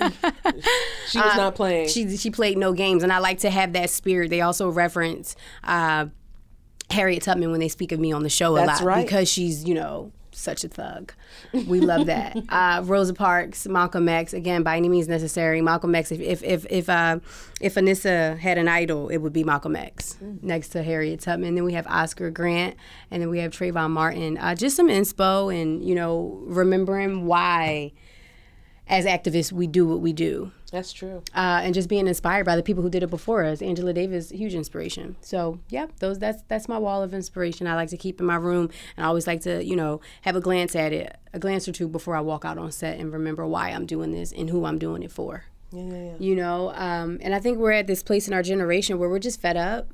she 1.06 1.18
was 1.20 1.36
not 1.36 1.54
playing. 1.54 1.88
She 1.88 2.16
she 2.16 2.30
played 2.30 2.58
no 2.58 2.72
games, 2.72 3.04
and 3.04 3.12
I 3.12 3.18
like 3.18 3.38
to 3.40 3.50
have 3.50 3.74
that 3.74 3.90
spirit. 3.90 4.30
They 4.30 4.40
also 4.40 4.68
reference 4.68 5.36
uh, 5.62 6.06
Harriet 6.92 7.22
Tubman 7.22 7.50
when 7.50 7.60
they 7.60 7.68
speak 7.68 7.92
of 7.92 8.00
me 8.00 8.12
on 8.12 8.22
the 8.22 8.28
show 8.28 8.56
a 8.56 8.64
That's 8.64 8.80
lot 8.80 8.86
right. 8.86 9.04
because 9.04 9.28
she's 9.28 9.64
you 9.64 9.74
know 9.74 10.12
such 10.34 10.64
a 10.64 10.68
thug. 10.68 11.12
We 11.52 11.80
love 11.80 12.06
that. 12.06 12.36
uh, 12.48 12.82
Rosa 12.84 13.14
Parks, 13.14 13.66
Malcolm 13.66 14.08
X, 14.08 14.32
again 14.32 14.62
by 14.62 14.76
any 14.76 14.88
means 14.88 15.08
necessary. 15.08 15.60
Malcolm 15.60 15.94
X. 15.94 16.10
If 16.10 16.20
if 16.20 16.42
if 16.42 16.66
if, 16.70 16.88
uh, 16.88 17.20
if 17.60 17.74
Anissa 17.74 18.38
had 18.38 18.58
an 18.58 18.68
idol, 18.68 19.08
it 19.08 19.18
would 19.18 19.32
be 19.32 19.44
Malcolm 19.44 19.76
X 19.76 20.16
next 20.20 20.70
to 20.70 20.82
Harriet 20.82 21.20
Tubman. 21.20 21.54
Then 21.54 21.64
we 21.64 21.74
have 21.74 21.86
Oscar 21.86 22.30
Grant, 22.30 22.76
and 23.10 23.22
then 23.22 23.30
we 23.30 23.40
have 23.40 23.52
Trayvon 23.52 23.90
Martin. 23.90 24.38
Uh, 24.38 24.54
just 24.54 24.76
some 24.76 24.88
inspo, 24.88 25.54
and 25.54 25.84
you 25.86 25.94
know 25.94 26.40
remembering 26.44 27.26
why. 27.26 27.92
As 28.88 29.06
activists, 29.06 29.52
we 29.52 29.66
do 29.66 29.86
what 29.86 30.00
we 30.00 30.12
do 30.12 30.50
That's 30.70 30.92
true. 30.92 31.22
uh, 31.34 31.60
and 31.62 31.72
just 31.72 31.88
being 31.88 32.06
inspired 32.08 32.44
by 32.44 32.56
the 32.56 32.62
people 32.62 32.82
who 32.82 32.90
did 32.90 33.02
it 33.02 33.10
before 33.10 33.44
us. 33.44 33.62
Angela 33.62 33.92
Davis, 33.92 34.30
huge 34.30 34.54
inspiration. 34.54 35.16
So 35.20 35.60
yeah, 35.68 35.86
those 36.00 36.18
that's 36.18 36.42
that's 36.48 36.68
my 36.68 36.78
wall 36.78 37.02
of 37.02 37.14
inspiration. 37.14 37.66
I 37.66 37.74
like 37.74 37.90
to 37.90 37.96
keep 37.96 38.20
in 38.20 38.26
my 38.26 38.34
room, 38.36 38.70
and 38.96 39.06
I 39.06 39.08
always 39.08 39.26
like 39.26 39.40
to 39.42 39.64
you 39.64 39.76
know 39.76 40.00
have 40.22 40.36
a 40.36 40.40
glance 40.40 40.74
at 40.74 40.92
it, 40.92 41.16
a 41.32 41.38
glance 41.38 41.68
or 41.68 41.72
two 41.72 41.88
before 41.88 42.16
I 42.16 42.20
walk 42.20 42.44
out 42.44 42.58
on 42.58 42.70
set, 42.72 42.98
and 42.98 43.12
remember 43.12 43.46
why 43.46 43.70
I'm 43.70 43.86
doing 43.86 44.10
this 44.12 44.32
and 44.32 44.50
who 44.50 44.64
I'm 44.64 44.78
doing 44.78 45.02
it 45.02 45.12
for. 45.12 45.44
Yeah, 45.70 45.84
yeah, 45.84 46.04
yeah. 46.04 46.12
You 46.18 46.34
know, 46.36 46.72
um, 46.74 47.18
and 47.22 47.34
I 47.34 47.38
think 47.38 47.58
we're 47.58 47.72
at 47.72 47.86
this 47.86 48.02
place 48.02 48.26
in 48.28 48.34
our 48.34 48.42
generation 48.42 48.98
where 48.98 49.08
we're 49.08 49.18
just 49.20 49.40
fed 49.40 49.56
up. 49.56 49.88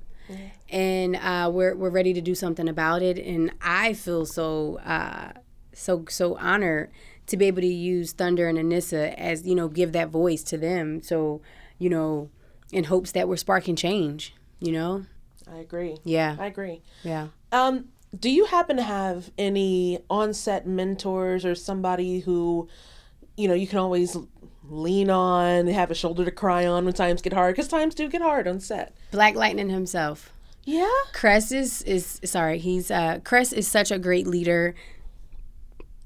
And 0.71 1.16
uh, 1.16 1.50
we're, 1.50 1.75
we're 1.75 1.88
ready 1.88 2.12
to 2.12 2.21
do 2.21 2.35
something 2.35 2.68
about 2.68 3.00
it. 3.00 3.16
And 3.18 3.50
I 3.62 3.95
feel 3.95 4.26
so 4.26 4.78
uh, 4.85 5.33
so 5.73 6.04
so 6.11 6.37
honored 6.37 6.90
to 7.29 7.37
be 7.37 7.47
able 7.47 7.63
to 7.63 7.67
use 7.67 8.13
Thunder 8.13 8.49
and 8.49 8.59
Anissa 8.59 9.15
as 9.15 9.47
you 9.47 9.55
know 9.55 9.69
give 9.69 9.93
that 9.93 10.09
voice 10.09 10.43
to 10.45 10.59
them. 10.59 11.03
So 11.03 11.41
you 11.79 11.89
know, 11.89 12.31
in 12.73 12.85
hopes 12.85 13.13
that 13.13 13.29
we're 13.29 13.37
sparking 13.37 13.77
change. 13.77 14.35
You 14.61 14.73
know. 14.73 15.07
I 15.51 15.59
agree. 15.59 15.97
Yeah. 16.05 16.37
I 16.39 16.47
agree. 16.47 16.83
Yeah. 17.03 17.29
Um, 17.53 17.87
do 18.19 18.31
you 18.31 18.47
happen 18.47 18.77
to 18.77 18.83
have 18.83 19.31
any 19.39 19.99
on-set 20.11 20.67
mentors 20.67 21.45
or 21.45 21.55
somebody 21.55 22.21
who, 22.21 22.69
you 23.37 23.49
know, 23.49 23.55
you 23.55 23.67
can 23.67 23.79
always 23.79 24.17
lean 24.69 25.09
on, 25.09 25.67
have 25.69 25.91
a 25.91 25.95
shoulder 25.95 26.25
to 26.25 26.31
cry 26.31 26.67
on 26.67 26.85
when 26.85 26.93
times 26.93 27.23
get 27.23 27.33
hard? 27.33 27.55
Because 27.55 27.69
times 27.69 27.95
do 27.95 28.09
get 28.09 28.21
hard 28.21 28.47
on 28.47 28.61
set. 28.61 28.95
Black 29.11 29.37
Lightning 29.37 29.71
himself. 29.71 30.33
Yeah. 30.65 30.91
Cress 31.15 31.51
is 31.51 31.81
is 31.83 32.21
sorry. 32.25 32.59
He's 32.59 32.91
uh 32.91 33.21
Cress 33.25 33.53
is 33.55 33.67
such 33.67 33.91
a 33.91 33.99
great 33.99 34.27
leader. 34.27 34.75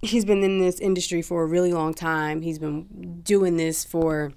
He's 0.02 0.24
been 0.24 0.42
in 0.42 0.58
this 0.58 0.80
industry 0.80 1.22
for 1.22 1.44
a 1.44 1.46
really 1.46 1.72
long 1.72 1.94
time. 1.94 2.42
He's 2.42 2.58
been 2.58 3.20
doing 3.22 3.56
this 3.56 3.84
for 3.84 4.32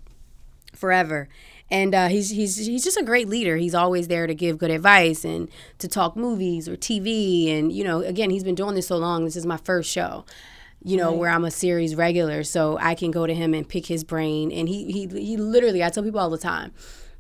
forever. 0.76 1.28
And 1.72 1.96
uh, 1.96 2.08
he's 2.10 2.30
he's 2.30 2.58
he's 2.58 2.84
just 2.84 2.98
a 2.98 3.04
great 3.04 3.28
leader. 3.28 3.58
He's 3.58 3.74
always 3.74 4.08
there 4.08 4.28
to 4.28 4.36
give 4.36 4.60
good 4.60 4.70
advice 4.70 5.26
and 5.26 5.50
to 5.80 5.88
talk 5.88 6.16
movies 6.16 6.70
or 6.70 6.78
TV. 6.78 7.52
And 7.58 7.72
you 7.72 7.84
know, 7.84 8.02
again, 8.02 8.30
he's 8.30 8.44
been 8.44 8.54
doing 8.54 8.76
this 8.76 8.88
so 8.88 8.98
long. 8.98 9.26
This 9.26 9.36
is 9.36 9.48
my 9.48 9.58
first 9.58 9.90
show, 9.90 10.26
you 10.84 10.98
know, 10.98 11.12
where 11.12 11.32
I'm 11.32 11.44
a 11.44 11.50
series 11.50 11.96
regular, 11.96 12.44
so 12.44 12.78
I 12.80 12.94
can 12.94 13.10
go 13.10 13.26
to 13.26 13.34
him 13.34 13.56
and 13.56 13.68
pick 13.68 13.88
his 13.88 14.04
brain. 14.04 14.52
And 14.52 14.70
he 14.70 14.92
he 14.92 15.08
he 15.08 15.38
literally, 15.38 15.84
I 15.84 15.90
tell 15.90 16.04
people 16.04 16.20
all 16.20 16.30
the 16.30 16.38
time, 16.38 16.72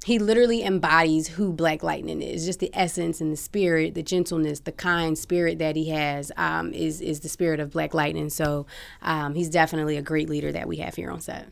he 0.05 0.19
literally 0.19 0.63
embodies 0.63 1.29
who 1.29 1.51
Black 1.51 1.81
Lightning 1.81 2.21
is. 2.21 2.45
Just 2.45 2.59
the 2.59 2.69
essence 2.75 3.21
and 3.21 3.33
the 3.33 3.37
spirit, 3.37 3.95
the 3.95 4.03
gentleness, 4.03 4.59
the 4.59 4.71
kind 4.71 5.17
spirit 5.17 5.57
that 5.57 5.75
he 5.75 5.89
has 5.89 6.31
um, 6.37 6.71
is 6.73 7.01
is 7.01 7.21
the 7.21 7.29
spirit 7.29 7.59
of 7.59 7.71
Black 7.71 7.95
Lightning. 7.95 8.29
So 8.29 8.67
um, 9.01 9.33
he's 9.33 9.49
definitely 9.49 9.97
a 9.97 10.03
great 10.03 10.29
leader 10.29 10.51
that 10.51 10.67
we 10.67 10.77
have 10.77 10.93
here 10.93 11.09
on 11.09 11.21
set. 11.21 11.47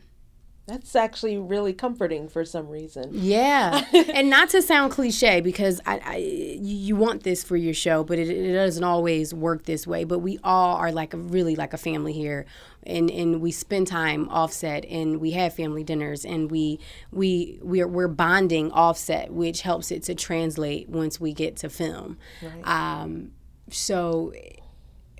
That's 0.66 0.96
actually 0.96 1.36
really 1.36 1.74
comforting 1.74 2.26
for 2.26 2.42
some 2.44 2.68
reason. 2.68 3.10
Yeah, 3.12 3.84
and 3.92 4.30
not 4.30 4.48
to 4.50 4.62
sound 4.62 4.92
cliche 4.92 5.42
because 5.42 5.78
I, 5.84 6.00
I 6.02 6.16
you 6.16 6.96
want 6.96 7.22
this 7.22 7.44
for 7.44 7.56
your 7.56 7.74
show, 7.74 8.02
but 8.02 8.18
it, 8.18 8.30
it 8.30 8.54
doesn't 8.54 8.82
always 8.82 9.34
work 9.34 9.64
this 9.64 9.86
way. 9.86 10.04
But 10.04 10.20
we 10.20 10.38
all 10.42 10.76
are 10.76 10.90
like 10.90 11.12
a 11.12 11.18
really 11.18 11.54
like 11.54 11.74
a 11.74 11.76
family 11.76 12.14
here, 12.14 12.46
and 12.82 13.10
and 13.10 13.42
we 13.42 13.50
spend 13.50 13.88
time 13.88 14.26
offset, 14.30 14.86
and 14.86 15.20
we 15.20 15.32
have 15.32 15.54
family 15.54 15.84
dinners, 15.84 16.24
and 16.24 16.50
we 16.50 16.80
we 17.12 17.58
we're 17.60 17.88
we're 17.88 18.08
bonding 18.08 18.72
offset, 18.72 19.32
which 19.32 19.60
helps 19.60 19.90
it 19.90 20.02
to 20.04 20.14
translate 20.14 20.88
once 20.88 21.20
we 21.20 21.34
get 21.34 21.56
to 21.56 21.68
film. 21.68 22.16
Um, 22.64 23.32
so 23.70 24.32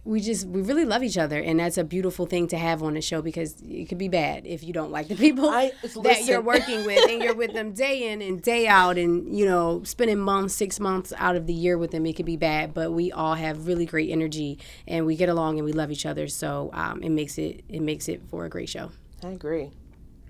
we 0.07 0.21
just 0.21 0.47
we 0.47 0.61
really 0.61 0.85
love 0.85 1.03
each 1.03 1.17
other 1.17 1.39
and 1.41 1.59
that's 1.61 1.79
a 1.79 1.85
beautiful 1.85 2.27
thing 2.27 2.47
to 2.47 2.59
have 2.59 2.83
on 2.83 2.93
the 2.93 3.01
show 3.01 3.23
because 3.23 3.57
it 3.63 3.87
could 3.89 3.97
be 3.97 4.09
bad 4.09 4.45
if 4.47 4.63
you 4.63 4.71
don't 4.73 4.91
like 4.91 5.09
the 5.09 5.15
people 5.17 5.49
I- 5.49 5.73
that 6.03 6.25
you're 6.27 6.43
working 6.43 6.85
with 6.85 7.09
and 7.09 7.23
you're 7.23 7.35
with 7.35 7.55
them 7.55 7.73
day 7.85 8.13
in 8.13 8.21
and 8.21 8.43
day 8.43 8.67
out 8.67 8.99
and 8.99 9.35
you 9.35 9.47
know 9.47 9.83
spending 9.85 10.19
months 10.19 10.53
six 10.55 10.79
months 10.79 11.13
out 11.17 11.37
of 11.37 11.47
the 11.47 11.55
year 11.55 11.79
with 11.79 11.91
them 11.91 12.05
it 12.05 12.15
could 12.17 12.27
be 12.27 12.37
bad 12.37 12.75
but 12.75 12.93
we 12.93 13.13
all 13.13 13.35
have 13.35 13.67
really 13.67 13.87
great 13.87 14.11
energy 14.11 14.59
and 14.87 15.07
we 15.07 15.17
get 15.17 15.31
along 15.31 15.57
and 15.59 15.65
we 15.65 15.73
love 15.73 15.91
each 15.91 16.05
other 16.05 16.29
so 16.29 16.69
um, 16.75 17.03
it 17.03 17.09
makes 17.11 17.39
it 17.39 17.65
it 17.71 17.81
makes 17.81 18.07
it 18.09 18.21
for 18.31 18.45
a 18.45 18.51
great 18.51 18.69
show 18.69 18.91
I 19.23 19.29
agree. 19.29 19.71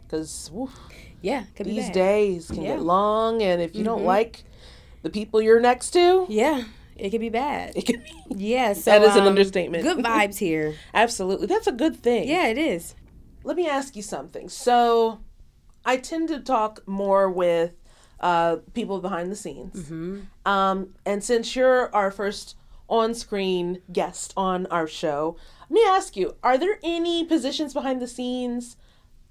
Because 0.07 0.53
yeah 1.21 1.45
could 1.57 1.67
be 1.67 1.73
these 1.73 1.91
days 1.91 2.47
can 2.47 2.63
Yeah. 2.63 2.63
Mm-hmm. 2.71 2.79
get 2.79 2.83
long, 2.85 3.43
and 3.43 3.61
if 3.61 3.75
you 3.75 3.83
don't 3.83 4.05
like 4.05 4.45
the 5.03 5.11
people 5.11 5.43
you're 5.43 5.59
next 5.61 5.91
to, 5.95 6.27
yeah 6.29 6.63
it 6.97 7.11
could 7.11 7.21
be 7.21 7.29
bad 7.29 7.73
it 7.77 7.87
can 7.87 8.01
be. 8.01 8.13
yeah 8.37 8.73
so 8.73 8.91
That 8.91 9.03
is 9.03 9.15
an 9.17 9.23
um, 9.23 9.29
understatement. 9.29 9.83
good 9.85 9.99
vibes 10.05 10.39
here 10.39 10.75
Absolutely. 10.95 11.47
That's 11.47 11.67
a 11.67 11.73
good 11.73 11.97
thing. 11.97 12.29
yeah 12.29 12.47
it 12.49 12.59
is 12.59 12.95
let 13.45 13.57
me 13.57 13.69
ask 13.69 13.95
you 13.95 14.01
something. 14.03 14.49
So, 14.49 15.21
I 15.85 15.99
tend 15.99 16.29
to 16.29 16.41
talk 16.41 16.83
more 16.89 17.31
with 17.31 17.73
uh, 18.21 18.57
people 18.73 19.01
behind 19.01 19.31
the 19.31 19.37
scenes. 19.37 19.83
Mm-hmm. 19.85 20.21
Um, 20.51 20.95
and 21.05 21.23
since 21.23 21.55
you're 21.55 21.95
our 21.95 22.11
first 22.11 22.57
on 22.89 23.15
screen 23.15 23.83
guest 23.93 24.33
on 24.37 24.65
our 24.67 24.87
show, 24.87 25.37
let 25.69 25.75
me 25.75 25.85
ask 25.87 26.17
you 26.17 26.37
are 26.43 26.57
there 26.57 26.79
any 26.83 27.23
positions 27.25 27.75
behind 27.75 28.01
the 28.01 28.09
scenes? 28.09 28.77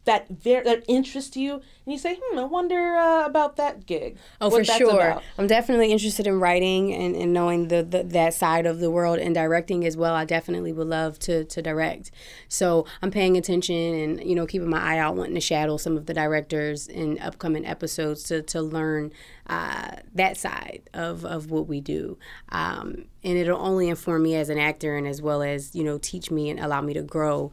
That 0.06 0.28
ver- 0.30 0.64
that 0.64 0.84
interest 0.88 1.36
you, 1.38 1.54
and 1.54 1.94
you 1.94 1.98
say, 1.98 2.20
"Hmm, 2.22 2.40
I 2.40 2.44
wonder 2.44 2.96
uh, 2.98 3.26
about 3.26 3.56
that 3.56 3.86
gig." 3.86 4.18
Oh, 4.42 4.50
for 4.50 4.64
sure. 4.64 4.96
about." 4.96 5.24
I'm 5.38 5.48
definitely 5.48 5.92
interested 5.92 6.28
in 6.28 6.40
writing 6.40 6.94
and, 6.94 7.16
and 7.16 7.32
knowing 7.32 7.70
the, 7.70 7.84
the 7.84 8.04
that 8.04 8.34
side 8.34 8.66
of 8.66 8.80
the 8.80 8.92
world 8.92 9.20
and 9.20 9.34
directing 9.34 9.86
as 9.86 9.96
well. 9.96 10.14
I 10.14 10.26
definitely 10.26 10.74
would 10.74 10.88
love 10.88 11.20
to 11.20 11.46
to 11.46 11.62
direct. 11.62 12.12
So 12.50 12.86
I'm 13.02 13.12
paying 13.12 13.38
attention 13.38 13.76
and 13.76 14.24
you 14.24 14.36
know 14.36 14.46
keeping 14.46 14.70
my 14.70 14.82
eye 14.82 14.98
out, 14.98 15.16
wanting 15.16 15.36
to 15.36 15.42
shadow 15.42 15.78
some 15.78 15.96
of 15.96 16.06
the 16.06 16.14
directors 16.14 16.88
in 16.88 17.18
upcoming 17.20 17.66
episodes 17.66 18.24
to 18.24 18.42
to 18.42 18.62
learn 18.62 19.12
uh, 19.48 19.98
that 20.14 20.38
side 20.38 20.82
of 20.94 21.24
of 21.26 21.50
what 21.50 21.68
we 21.68 21.82
do. 21.82 22.18
Um, 22.50 23.06
and 23.24 23.38
it'll 23.38 23.60
only 23.60 23.90
inform 23.90 24.24
me 24.24 24.36
as 24.36 24.50
an 24.50 24.60
actor 24.60 24.98
and 24.98 25.08
as 25.08 25.22
well 25.22 25.42
as 25.42 25.74
you 25.76 25.84
know 25.84 25.98
teach 25.98 26.30
me 26.30 26.50
and 26.50 26.60
allow 26.60 26.82
me 26.82 26.94
to 26.94 27.02
grow 27.02 27.52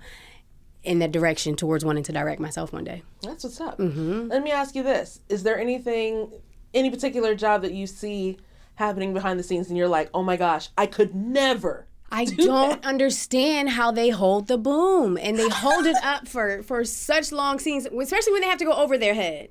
in 0.83 0.99
that 1.01 1.13
direction 1.13 1.57
towards 1.57 1.85
wanting 1.85 2.05
to 2.05 2.13
direct 2.13 2.41
myself 2.41 2.73
one 2.73 2.85
day. 2.85 3.03
That's 3.23 3.45
what's 3.45 3.61
up. 3.61 3.79
Mm-hmm. 3.79 4.29
Let 4.29 4.43
me 4.43 4.51
ask 4.51 4.75
you 4.75 4.83
this: 4.83 5.21
Is 5.29 5.43
there 5.43 5.59
anything, 5.59 6.33
any 6.75 6.91
particular 6.91 7.35
job 7.35 7.63
that 7.63 7.73
you 7.73 7.87
see 7.87 8.39
happening 8.77 9.13
behind 9.13 9.39
the 9.39 9.43
scenes, 9.43 9.69
and 9.69 9.77
you're 9.77 9.89
like, 9.89 10.11
"Oh 10.15 10.23
my 10.23 10.37
gosh, 10.37 10.69
I 10.77 10.87
could 10.87 11.15
never." 11.15 11.87
I 12.13 12.25
don't 12.25 12.85
understand 12.85 13.71
how 13.71 13.93
they 13.93 14.11
hold 14.11 14.49
the 14.49 14.59
boom 14.59 15.17
and 15.17 15.39
they 15.39 15.49
hold 15.49 15.87
it 15.87 15.97
up 16.03 16.27
for 16.27 16.63
for 16.65 16.85
such 16.85 17.31
long 17.31 17.59
scenes, 17.59 17.87
especially 17.87 18.33
when 18.33 18.43
they 18.43 18.49
have 18.49 18.59
to 18.59 18.65
go 18.65 18.73
over 18.73 18.99
their 18.99 19.15
head. 19.15 19.51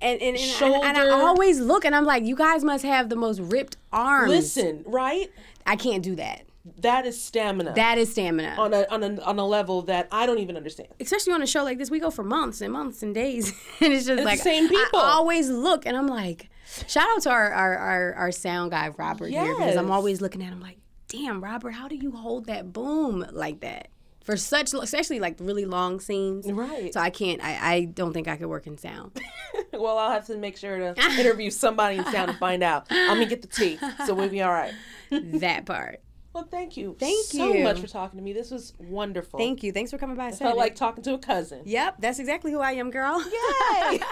And 0.00 0.20
and, 0.20 0.36
and, 0.36 0.62
and, 0.62 0.84
and 0.84 0.98
I 0.98 1.10
always 1.10 1.60
look 1.60 1.84
and 1.84 1.94
I'm 1.94 2.06
like, 2.06 2.24
you 2.24 2.34
guys 2.34 2.64
must 2.64 2.84
have 2.84 3.10
the 3.10 3.16
most 3.16 3.38
ripped 3.38 3.76
arms. 3.92 4.30
Listen, 4.30 4.82
right? 4.86 5.30
I 5.66 5.76
can't 5.76 6.02
do 6.02 6.16
that. 6.16 6.42
That 6.80 7.06
is 7.06 7.20
stamina 7.22 7.72
That 7.74 7.96
is 7.96 8.10
stamina. 8.12 8.54
on 8.58 8.74
a 8.74 8.86
on 8.90 9.02
a 9.02 9.20
on 9.22 9.38
a 9.38 9.46
level 9.46 9.82
that 9.82 10.08
I 10.12 10.26
don't 10.26 10.38
even 10.38 10.56
understand. 10.56 10.90
Especially 11.00 11.32
on 11.32 11.42
a 11.42 11.46
show 11.46 11.64
like 11.64 11.78
this, 11.78 11.90
we 11.90 12.00
go 12.00 12.10
for 12.10 12.22
months 12.22 12.60
and 12.60 12.72
months 12.72 13.02
and 13.02 13.14
days, 13.14 13.48
and 13.80 13.92
it's 13.92 14.06
just 14.06 14.18
the 14.18 14.24
like 14.24 14.38
same 14.40 14.68
people. 14.68 15.00
I 15.00 15.10
always 15.12 15.48
look 15.48 15.86
and 15.86 15.96
I'm 15.96 16.06
like, 16.06 16.50
shout 16.86 17.06
out 17.16 17.22
to 17.22 17.30
our 17.30 17.50
our 17.50 17.76
our, 17.76 18.14
our 18.14 18.32
sound 18.32 18.72
guy 18.72 18.88
Robert 18.88 19.30
here 19.30 19.54
because 19.56 19.76
I'm 19.76 19.90
always 19.90 20.20
looking 20.20 20.42
at 20.42 20.52
him 20.52 20.60
like, 20.60 20.78
damn 21.08 21.42
Robert, 21.42 21.70
how 21.70 21.88
do 21.88 21.96
you 21.96 22.12
hold 22.12 22.44
that 22.46 22.72
boom 22.74 23.26
like 23.32 23.60
that 23.60 23.88
for 24.22 24.36
such, 24.36 24.74
especially 24.74 25.18
like 25.18 25.36
really 25.40 25.64
long 25.64 25.98
scenes? 25.98 26.46
Right. 26.52 26.92
So 26.92 27.00
I 27.00 27.08
can't. 27.08 27.42
I 27.42 27.58
I 27.74 27.84
don't 27.86 28.12
think 28.12 28.28
I 28.28 28.36
could 28.36 28.48
work 28.48 28.66
in 28.66 28.76
sound. 28.76 29.18
well, 29.72 29.96
I'll 29.96 30.10
have 30.10 30.26
to 30.26 30.36
make 30.36 30.58
sure 30.58 30.78
to 30.78 31.18
interview 31.18 31.48
somebody 31.48 31.96
in 31.96 32.04
sound 32.04 32.32
to 32.32 32.36
find 32.36 32.62
out. 32.62 32.86
I'm 32.90 33.14
gonna 33.16 33.26
get 33.26 33.40
the 33.40 33.48
tea, 33.48 33.78
so 34.06 34.14
we'll 34.14 34.28
be 34.28 34.42
all 34.42 34.52
right. 34.52 34.74
that 35.10 35.64
part. 35.64 36.00
Well, 36.32 36.46
thank 36.48 36.76
you, 36.76 36.96
Thank 36.98 37.26
so 37.26 37.52
you. 37.52 37.54
So 37.54 37.64
much 37.64 37.80
for 37.80 37.88
talking 37.88 38.18
to 38.18 38.24
me. 38.24 38.32
This 38.32 38.52
was 38.52 38.72
wonderful. 38.78 39.38
Thank 39.38 39.64
you. 39.64 39.72
Thanks 39.72 39.90
for 39.90 39.98
coming 39.98 40.16
by. 40.16 40.28
I 40.28 40.32
felt 40.32 40.56
like 40.56 40.76
talking 40.76 41.02
to 41.04 41.14
a 41.14 41.18
cousin. 41.18 41.62
Yep, 41.64 41.96
that's 41.98 42.20
exactly 42.20 42.52
who 42.52 42.60
I 42.60 42.72
am, 42.72 42.90
girl. 42.90 43.20
Yay! 43.20 44.00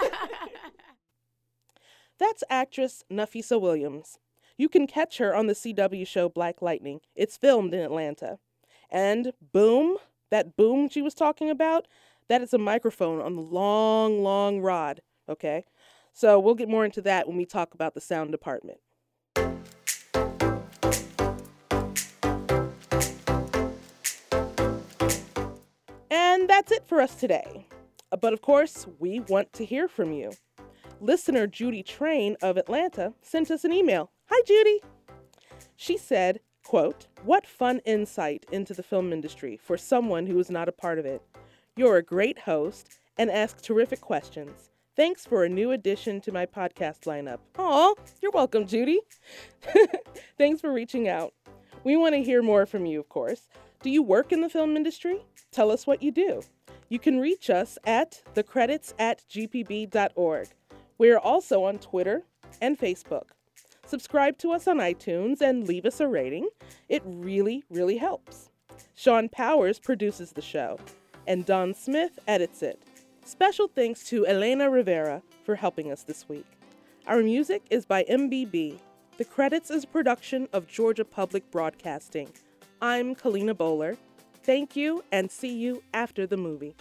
That's 2.19 2.43
actress 2.49 3.05
Nafessa 3.09 3.59
Williams. 3.59 4.19
You 4.57 4.67
can 4.67 4.87
catch 4.87 5.19
her 5.19 5.33
on 5.33 5.47
the 5.47 5.53
CW 5.53 6.05
show 6.05 6.27
Black 6.27 6.61
Lightning. 6.61 6.99
It's 7.15 7.37
filmed 7.37 7.73
in 7.73 7.79
Atlanta. 7.79 8.39
And 8.91 9.31
boom, 9.53 9.97
that 10.29 10.57
boom 10.57 10.89
she 10.89 11.01
was 11.01 11.13
talking 11.13 11.49
about, 11.49 11.87
that 12.27 12.41
is 12.41 12.53
a 12.53 12.57
microphone 12.57 13.21
on 13.21 13.37
the 13.37 13.41
long, 13.41 14.21
long 14.21 14.59
rod, 14.59 15.01
okay? 15.29 15.63
So 16.11 16.39
we'll 16.39 16.55
get 16.55 16.67
more 16.67 16.83
into 16.83 17.01
that 17.03 17.25
when 17.25 17.37
we 17.37 17.45
talk 17.45 17.73
about 17.73 17.93
the 17.93 18.01
sound 18.01 18.31
department. 18.31 18.79
And 26.39 26.49
that's 26.49 26.71
it 26.71 26.87
for 26.87 27.01
us 27.01 27.15
today. 27.15 27.67
But 28.21 28.31
of 28.31 28.41
course, 28.41 28.87
we 28.97 29.19
want 29.19 29.51
to 29.51 29.65
hear 29.65 29.89
from 29.89 30.13
you. 30.13 30.31
Listener 31.01 31.47
Judy 31.47 31.83
Train 31.83 32.37
of 32.41 32.55
Atlanta 32.55 33.13
sent 33.21 33.51
us 33.51 33.65
an 33.65 33.73
email. 33.73 34.09
Hi, 34.29 34.41
Judy. 34.47 34.81
She 35.75 35.97
said, 35.97 36.39
quote, 36.63 37.07
What 37.25 37.45
fun 37.45 37.81
insight 37.83 38.45
into 38.53 38.73
the 38.73 38.83
film 38.83 39.11
industry 39.11 39.57
for 39.57 39.77
someone 39.77 40.27
who 40.27 40.39
is 40.39 40.49
not 40.49 40.69
a 40.69 40.71
part 40.71 40.97
of 40.97 41.05
it. 41.05 41.21
You're 41.75 41.97
a 41.97 42.03
great 42.03 42.39
host 42.39 42.87
and 43.17 43.29
ask 43.29 43.61
terrific 43.61 43.99
questions. 43.99 44.69
Thanks 44.95 45.25
for 45.25 45.43
a 45.43 45.49
new 45.49 45.71
addition 45.71 46.21
to 46.21 46.31
my 46.31 46.45
podcast 46.45 47.01
lineup. 47.01 47.39
Aw, 47.57 47.95
you're 48.21 48.31
welcome, 48.31 48.65
Judy. 48.65 49.01
Thanks 50.37 50.61
for 50.61 50.71
reaching 50.71 51.09
out. 51.09 51.33
We 51.83 51.97
want 51.97 52.15
to 52.15 52.23
hear 52.23 52.41
more 52.41 52.65
from 52.65 52.85
you, 52.85 53.01
of 53.01 53.09
course. 53.09 53.49
Do 53.81 53.89
you 53.89 54.03
work 54.03 54.33
in 54.33 54.41
the 54.41 54.49
film 54.49 54.75
industry? 54.75 55.21
Tell 55.51 55.71
us 55.71 55.87
what 55.87 56.03
you 56.03 56.11
do. 56.11 56.41
You 56.89 56.99
can 56.99 57.19
reach 57.19 57.49
us 57.49 57.77
at 57.85 58.21
thecredits 58.35 58.93
at 58.99 59.23
gpb.org. 59.29 60.47
We 60.97 61.11
are 61.11 61.19
also 61.19 61.63
on 61.63 61.77
Twitter 61.77 62.23
and 62.61 62.77
Facebook. 62.77 63.29
Subscribe 63.85 64.37
to 64.39 64.51
us 64.51 64.67
on 64.67 64.79
iTunes 64.79 65.39
and 65.39 65.65
leave 65.65 65.85
us 65.85 66.01
a 66.01 66.07
rating. 66.07 66.49
It 66.89 67.01
really, 67.05 67.63
really 67.69 67.97
helps. 67.97 68.49
Sean 68.95 69.29
Powers 69.29 69.79
produces 69.79 70.33
the 70.33 70.41
show, 70.41 70.77
and 71.25 71.45
Don 71.45 71.73
Smith 71.73 72.19
edits 72.27 72.61
it. 72.61 72.83
Special 73.23 73.69
thanks 73.69 74.03
to 74.09 74.27
Elena 74.27 74.69
Rivera 74.69 75.21
for 75.45 75.55
helping 75.55 75.89
us 75.89 76.03
this 76.03 76.27
week. 76.27 76.45
Our 77.07 77.21
music 77.21 77.63
is 77.69 77.85
by 77.85 78.03
MBB. 78.03 78.77
The 79.17 79.25
credits 79.25 79.71
is 79.71 79.85
a 79.85 79.87
production 79.87 80.49
of 80.51 80.67
Georgia 80.67 81.05
Public 81.05 81.49
Broadcasting. 81.49 82.29
I'm 82.81 83.13
Kalena 83.13 83.53
Boller. 83.53 83.97
Thank 84.43 84.77
you 84.77 85.03
and 85.11 85.29
see 85.29 85.53
you 85.53 85.83
after 85.93 86.25
the 86.25 86.37
movie. 86.37 86.75